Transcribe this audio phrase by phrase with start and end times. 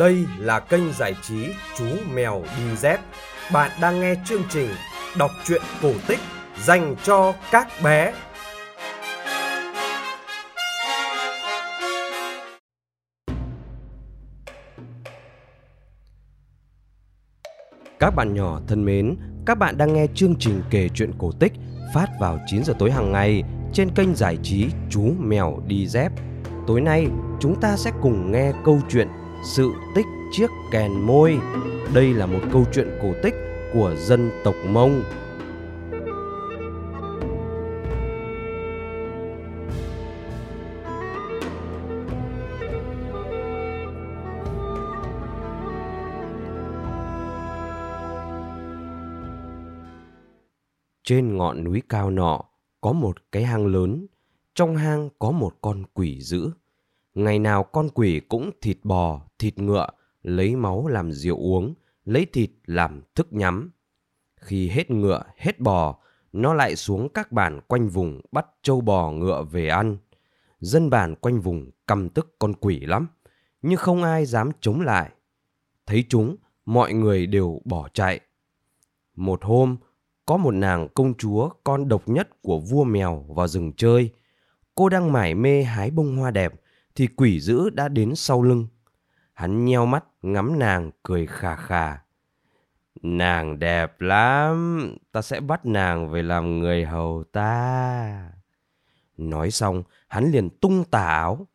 [0.00, 1.46] Đây là kênh giải trí
[1.78, 1.84] Chú
[2.14, 3.00] Mèo Đi Dép.
[3.52, 4.68] Bạn đang nghe chương trình
[5.18, 6.18] đọc truyện cổ tích
[6.62, 8.12] dành cho các bé.
[17.98, 21.52] Các bạn nhỏ thân mến, các bạn đang nghe chương trình kể chuyện cổ tích
[21.94, 23.42] phát vào 9 giờ tối hàng ngày
[23.72, 26.12] trên kênh giải trí Chú Mèo Đi Dép.
[26.66, 27.06] Tối nay,
[27.40, 29.08] chúng ta sẽ cùng nghe câu chuyện
[29.42, 31.38] sự tích chiếc kèn môi.
[31.94, 33.34] Đây là một câu chuyện cổ tích
[33.72, 35.02] của dân tộc Mông.
[51.04, 52.40] Trên ngọn núi cao nọ
[52.80, 54.06] có một cái hang lớn,
[54.54, 56.50] trong hang có một con quỷ dữ.
[57.14, 59.86] Ngày nào con quỷ cũng thịt bò, thịt ngựa,
[60.22, 63.70] lấy máu làm rượu uống, lấy thịt làm thức nhắm.
[64.36, 65.98] Khi hết ngựa, hết bò,
[66.32, 69.96] nó lại xuống các bản quanh vùng bắt trâu bò ngựa về ăn.
[70.60, 73.06] Dân bản quanh vùng căm tức con quỷ lắm,
[73.62, 75.10] nhưng không ai dám chống lại.
[75.86, 78.20] Thấy chúng, mọi người đều bỏ chạy.
[79.16, 79.76] Một hôm,
[80.26, 84.10] có một nàng công chúa con độc nhất của vua mèo vào rừng chơi.
[84.74, 86.59] Cô đang mải mê hái bông hoa đẹp
[87.00, 88.66] thì quỷ dữ đã đến sau lưng.
[89.32, 91.98] Hắn nheo mắt ngắm nàng cười khà khà.
[93.02, 98.32] Nàng đẹp lắm, ta sẽ bắt nàng về làm người hầu ta.
[99.16, 101.46] Nói xong, hắn liền tung tà áo.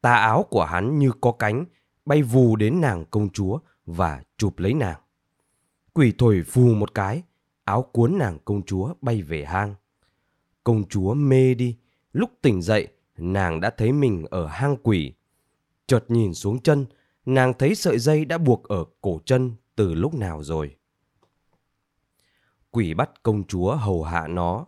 [0.00, 1.64] Tà áo của hắn như có cánh,
[2.04, 5.00] bay vù đến nàng công chúa và chụp lấy nàng.
[5.92, 7.22] Quỷ thổi phù một cái,
[7.64, 9.74] áo cuốn nàng công chúa bay về hang.
[10.64, 11.76] Công chúa mê đi,
[12.12, 15.12] lúc tỉnh dậy, nàng đã thấy mình ở hang quỷ.
[15.86, 16.86] Chợt nhìn xuống chân,
[17.26, 20.76] nàng thấy sợi dây đã buộc ở cổ chân từ lúc nào rồi.
[22.70, 24.66] Quỷ bắt công chúa hầu hạ nó.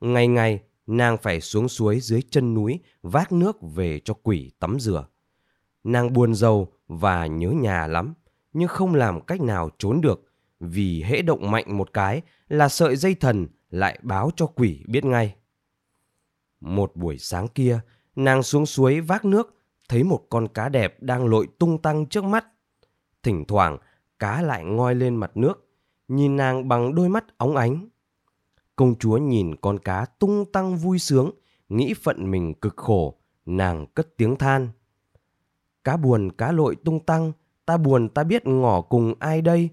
[0.00, 4.80] Ngày ngày, nàng phải xuống suối dưới chân núi vác nước về cho quỷ tắm
[4.80, 5.06] rửa.
[5.84, 8.14] Nàng buồn giàu và nhớ nhà lắm,
[8.52, 12.96] nhưng không làm cách nào trốn được vì hễ động mạnh một cái là sợi
[12.96, 15.34] dây thần lại báo cho quỷ biết ngay.
[16.62, 17.80] Một buổi sáng kia,
[18.16, 19.54] nàng xuống suối vác nước,
[19.88, 22.46] thấy một con cá đẹp đang lội tung tăng trước mắt.
[23.22, 23.78] Thỉnh thoảng,
[24.18, 25.68] cá lại ngoi lên mặt nước,
[26.08, 27.88] nhìn nàng bằng đôi mắt óng ánh.
[28.76, 31.30] Công chúa nhìn con cá tung tăng vui sướng,
[31.68, 34.68] nghĩ phận mình cực khổ, nàng cất tiếng than.
[35.84, 37.32] Cá buồn cá lội tung tăng,
[37.66, 39.68] ta buồn ta biết ngỏ cùng ai đây,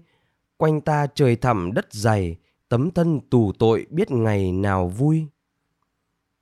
[0.56, 2.36] quanh ta trời thẳm đất dày,
[2.68, 5.26] tấm thân tù tội biết ngày nào vui.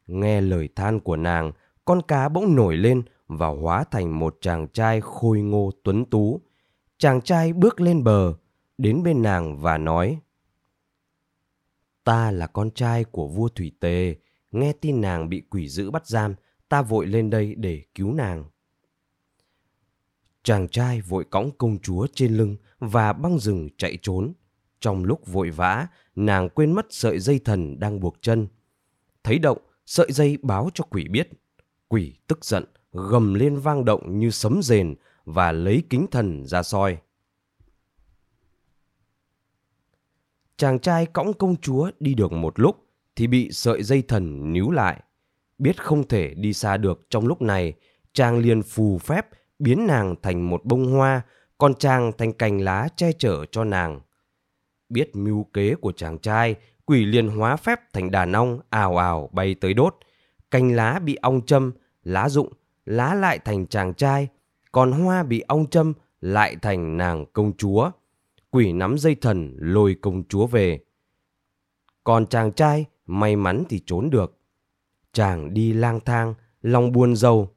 [0.09, 1.53] Nghe lời than của nàng,
[1.85, 6.41] con cá bỗng nổi lên và hóa thành một chàng trai khôi ngô tuấn tú.
[6.99, 8.35] Chàng trai bước lên bờ,
[8.79, 10.19] đến bên nàng và nói
[12.09, 14.17] Ta là con trai của vua Thủy Tề,
[14.51, 16.35] nghe tin nàng bị quỷ dữ bắt giam,
[16.69, 18.45] ta vội lên đây để cứu nàng.
[20.43, 24.33] Chàng trai vội cõng công chúa trên lưng và băng rừng chạy trốn.
[24.81, 28.49] Trong lúc vội vã, nàng quên mất sợi dây thần đang buộc chân.
[29.25, 29.59] Thấy động,
[29.89, 31.29] sợi dây báo cho quỷ biết.
[31.89, 34.95] Quỷ tức giận, gầm lên vang động như sấm rền
[35.25, 36.99] và lấy kính thần ra soi.
[40.57, 44.71] Chàng trai cõng công chúa đi được một lúc thì bị sợi dây thần níu
[44.71, 45.03] lại.
[45.59, 47.73] Biết không thể đi xa được trong lúc này,
[48.13, 49.27] chàng liền phù phép
[49.59, 51.23] biến nàng thành một bông hoa,
[51.59, 54.01] còn chàng thành cành lá che chở cho nàng.
[54.89, 56.55] Biết mưu kế của chàng trai,
[56.89, 59.97] quỷ liền hóa phép thành đàn ong ào ào bay tới đốt.
[60.51, 61.73] Cành lá bị ong châm,
[62.03, 62.53] lá rụng,
[62.87, 64.29] lá lại thành chàng trai,
[64.73, 67.91] còn hoa bị ong châm lại thành nàng công chúa.
[68.51, 70.81] Quỷ nắm dây thần lôi công chúa về.
[72.05, 74.39] Còn chàng trai may mắn thì trốn được.
[75.13, 77.49] Chàng đi lang thang, lòng buồn rầu.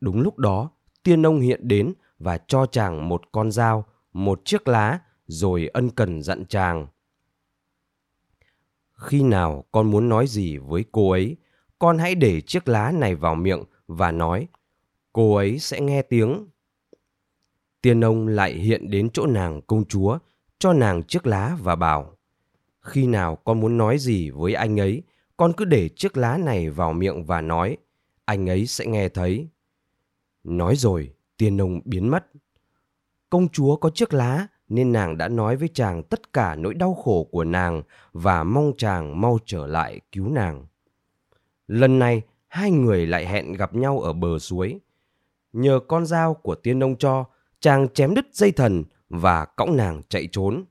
[0.00, 0.70] Đúng lúc đó,
[1.02, 5.90] tiên ông hiện đến và cho chàng một con dao, một chiếc lá, rồi ân
[5.90, 6.86] cần dặn chàng.
[9.02, 11.36] Khi nào con muốn nói gì với cô ấy,
[11.78, 14.48] con hãy để chiếc lá này vào miệng và nói,
[15.12, 16.46] cô ấy sẽ nghe tiếng.
[17.82, 20.18] Tiên ông lại hiện đến chỗ nàng công chúa,
[20.58, 22.16] cho nàng chiếc lá và bảo,
[22.80, 25.02] khi nào con muốn nói gì với anh ấy,
[25.36, 27.76] con cứ để chiếc lá này vào miệng và nói,
[28.24, 29.48] anh ấy sẽ nghe thấy.
[30.44, 32.26] Nói rồi, tiên ông biến mất.
[33.30, 36.94] Công chúa có chiếc lá nên nàng đã nói với chàng tất cả nỗi đau
[36.94, 37.82] khổ của nàng
[38.12, 40.66] và mong chàng mau trở lại cứu nàng.
[41.68, 44.80] Lần này, hai người lại hẹn gặp nhau ở bờ suối.
[45.52, 47.24] Nhờ con dao của tiên ông cho,
[47.60, 50.64] chàng chém đứt dây thần và cõng nàng chạy trốn.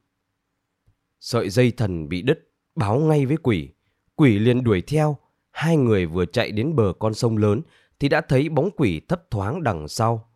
[1.19, 3.69] Sợi dây thần bị đứt, báo ngay với quỷ.
[4.15, 5.18] Quỷ liền đuổi theo.
[5.51, 7.62] Hai người vừa chạy đến bờ con sông lớn
[8.00, 10.30] thì đã thấy bóng quỷ thấp thoáng đằng sau.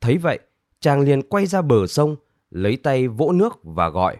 [0.00, 0.38] Thấy vậy,
[0.80, 2.16] chàng liền quay ra bờ sông,
[2.54, 4.16] lấy tay vỗ nước và gọi.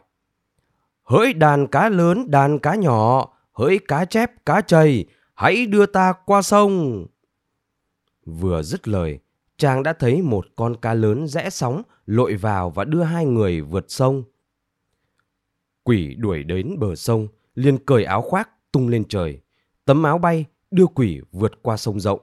[1.03, 5.05] Hỡi đàn cá lớn, đàn cá nhỏ, hỡi cá chép, cá chày,
[5.35, 7.07] hãy đưa ta qua sông.
[8.25, 9.19] Vừa dứt lời,
[9.57, 13.61] chàng đã thấy một con cá lớn rẽ sóng lội vào và đưa hai người
[13.61, 14.25] vượt sông.
[15.83, 19.41] Quỷ đuổi đến bờ sông, liền cởi áo khoác tung lên trời.
[19.85, 22.21] Tấm áo bay đưa quỷ vượt qua sông rộng.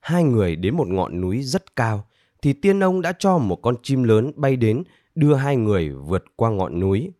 [0.00, 2.06] Hai người đến một ngọn núi rất cao,
[2.44, 4.82] thì tiên ông đã cho một con chim lớn bay đến
[5.14, 7.10] đưa hai người vượt qua ngọn núi.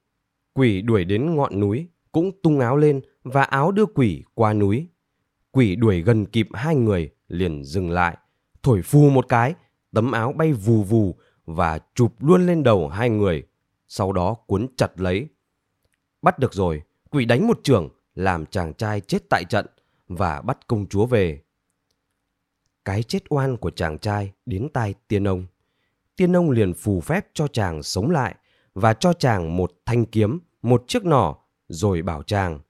[0.53, 4.87] Quỷ đuổi đến ngọn núi, cũng tung áo lên và áo đưa quỷ qua núi.
[5.51, 8.17] Quỷ đuổi gần kịp hai người liền dừng lại,
[8.63, 9.55] thổi phù một cái,
[9.95, 13.43] tấm áo bay vù vù và chụp luôn lên đầu hai người,
[13.89, 15.29] sau đó cuốn chặt lấy.
[16.23, 19.67] Bắt được rồi, quỷ đánh một trường làm chàng trai chết tại trận
[20.09, 21.41] và bắt công chúa về.
[22.85, 25.47] Cái chết oan của chàng trai đến tai tiên ông.
[26.17, 28.35] Tiên ông liền phù phép cho chàng sống lại
[28.75, 31.37] và cho chàng một thanh kiếm, một chiếc nỏ,
[31.69, 32.61] rồi bảo chàng.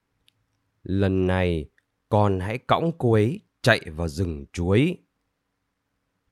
[0.83, 1.69] Lần này,
[2.09, 4.97] con hãy cõng cô ấy chạy vào rừng chuối.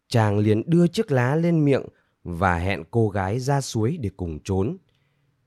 [0.08, 1.82] Chàng liền đưa chiếc lá lên miệng
[2.24, 4.76] và hẹn cô gái ra suối để cùng trốn.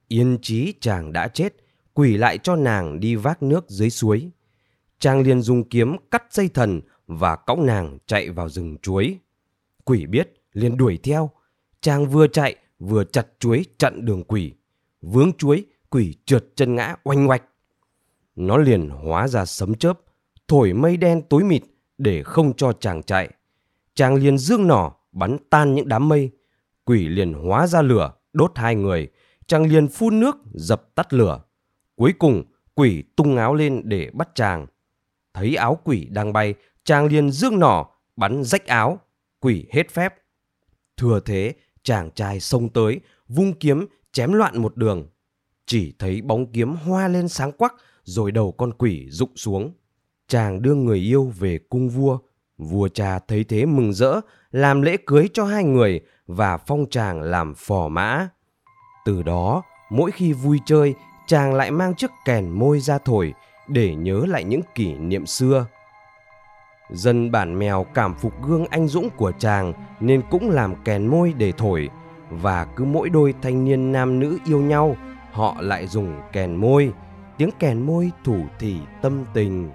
[0.08, 1.54] Yên chí chàng đã chết,
[1.94, 4.30] quỷ lại cho nàng đi vác nước dưới suối.
[5.00, 9.20] Chàng liền dùng kiếm cắt dây thần và cõng nàng chạy vào rừng chuối.
[9.86, 11.30] Quỷ biết, liền đuổi theo.
[11.82, 14.54] Chàng vừa chạy, vừa chặt chuối chặn đường quỷ.
[15.02, 17.44] Vướng chuối, quỷ trượt chân ngã oanh oạch.
[18.36, 20.00] Nó liền hóa ra sấm chớp,
[20.48, 21.64] thổi mây đen tối mịt
[21.98, 23.30] để không cho chàng chạy.
[23.94, 26.32] Chàng liền dương nỏ, bắn tan những đám mây.
[26.86, 29.08] Quỷ liền hóa ra lửa, đốt hai người.
[29.48, 31.44] Chàng liền phun nước, dập tắt lửa.
[31.96, 32.44] Cuối cùng,
[32.76, 34.68] quỷ tung áo lên để bắt chàng.
[35.34, 36.54] Thấy áo quỷ đang bay,
[36.86, 37.86] chàng liền dương nỏ,
[38.16, 39.00] bắn rách áo.
[39.40, 40.14] Quỷ hết phép.
[40.98, 41.54] Thừa thế,
[41.84, 45.08] chàng trai xông tới, vung kiếm, chém loạn một đường.
[45.66, 47.74] Chỉ thấy bóng kiếm hoa lên sáng quắc,
[48.04, 49.74] rồi đầu con quỷ rụng xuống.
[50.28, 52.18] Chàng đưa người yêu về cung vua.
[52.58, 54.22] Vua cha thấy thế mừng rỡ,
[54.52, 58.30] làm lễ cưới cho hai người và phong chàng làm phò mã.
[59.06, 60.94] Từ đó, mỗi khi vui chơi,
[61.28, 63.34] chàng lại mang chiếc kèn môi ra thổi
[63.68, 65.66] để nhớ lại những kỷ niệm xưa.
[66.90, 71.34] Dân bản mèo cảm phục gương anh dũng của chàng nên cũng làm kèn môi
[71.38, 71.90] để thổi
[72.30, 74.96] và cứ mỗi đôi thanh niên nam nữ yêu nhau,
[75.32, 76.94] họ lại dùng kèn môi,
[77.38, 79.70] tiếng kèn môi thủ thỉ tâm tình.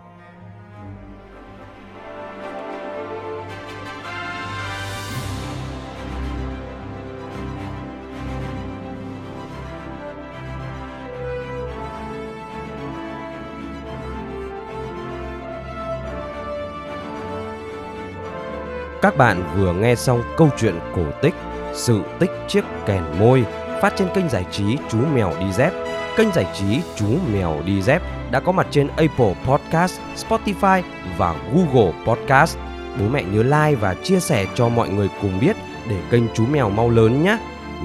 [19.02, 21.34] Các bạn vừa nghe xong câu chuyện cổ tích
[21.72, 23.44] Sự tích chiếc kèn môi
[23.82, 25.72] phát trên kênh giải trí Chú Mèo Đi Dép.
[26.16, 30.82] Kênh giải trí Chú Mèo Đi Dép đã có mặt trên Apple Podcast, Spotify
[31.16, 32.58] và Google Podcast.
[33.00, 35.56] Bố mẹ nhớ like và chia sẻ cho mọi người cùng biết
[35.88, 37.38] để kênh Chú Mèo mau lớn nhé.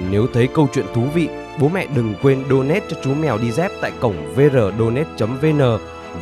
[0.10, 1.30] Nếu thấy câu chuyện thú vị,
[1.60, 5.62] bố mẹ đừng quên donate cho chú mèo đi dép tại cổng vrdonate.vn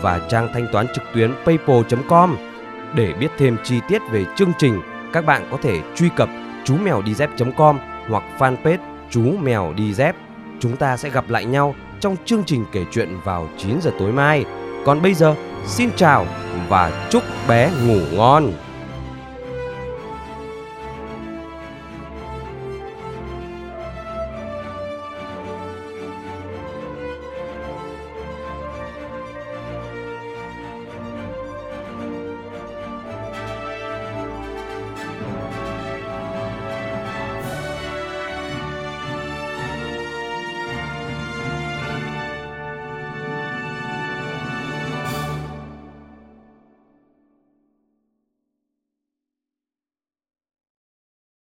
[0.01, 2.52] và trang thanh toán trực tuyến paypal.com.
[2.95, 4.81] Để biết thêm chi tiết về chương trình,
[5.13, 6.29] các bạn có thể truy cập
[6.63, 7.77] chú mèo đi dép.com
[8.09, 8.77] hoặc fanpage
[9.09, 10.15] chú mèo đi dép.
[10.59, 14.11] Chúng ta sẽ gặp lại nhau trong chương trình kể chuyện vào 9 giờ tối
[14.11, 14.45] mai.
[14.85, 15.35] Còn bây giờ,
[15.65, 16.25] xin chào
[16.69, 18.51] và chúc bé ngủ ngon.